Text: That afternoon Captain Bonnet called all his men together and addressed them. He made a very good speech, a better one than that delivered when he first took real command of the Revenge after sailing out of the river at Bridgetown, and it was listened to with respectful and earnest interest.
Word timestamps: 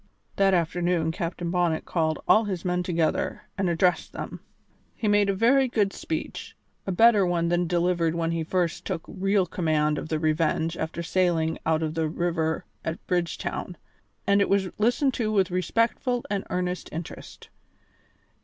That 0.37 0.55
afternoon 0.55 1.11
Captain 1.11 1.51
Bonnet 1.51 1.85
called 1.85 2.17
all 2.27 2.45
his 2.45 2.65
men 2.65 2.81
together 2.81 3.43
and 3.55 3.69
addressed 3.69 4.13
them. 4.13 4.39
He 4.95 5.07
made 5.07 5.29
a 5.29 5.35
very 5.35 5.67
good 5.67 5.93
speech, 5.93 6.57
a 6.87 6.91
better 6.91 7.23
one 7.23 7.49
than 7.49 7.61
that 7.61 7.67
delivered 7.67 8.15
when 8.15 8.31
he 8.31 8.43
first 8.43 8.83
took 8.83 9.03
real 9.07 9.45
command 9.45 9.99
of 9.99 10.09
the 10.09 10.17
Revenge 10.17 10.75
after 10.75 11.03
sailing 11.03 11.59
out 11.67 11.83
of 11.83 11.93
the 11.93 12.09
river 12.09 12.65
at 12.83 13.05
Bridgetown, 13.05 13.77
and 14.25 14.41
it 14.41 14.49
was 14.49 14.69
listened 14.79 15.13
to 15.13 15.31
with 15.31 15.51
respectful 15.51 16.25
and 16.31 16.45
earnest 16.49 16.89
interest. 16.91 17.49